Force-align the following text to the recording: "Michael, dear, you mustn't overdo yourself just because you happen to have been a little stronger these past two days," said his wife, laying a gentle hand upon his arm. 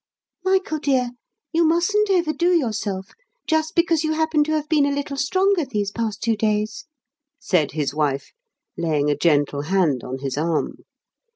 "Michael, 0.43 0.79
dear, 0.79 1.11
you 1.53 1.63
mustn't 1.63 2.09
overdo 2.09 2.51
yourself 2.57 3.09
just 3.45 3.75
because 3.75 4.03
you 4.03 4.13
happen 4.13 4.43
to 4.45 4.51
have 4.53 4.67
been 4.67 4.87
a 4.87 4.91
little 4.91 5.15
stronger 5.15 5.63
these 5.63 5.91
past 5.91 6.23
two 6.23 6.35
days," 6.35 6.85
said 7.37 7.73
his 7.73 7.93
wife, 7.93 8.31
laying 8.75 9.11
a 9.11 9.15
gentle 9.15 9.61
hand 9.61 10.01
upon 10.01 10.17
his 10.17 10.39
arm. 10.39 10.85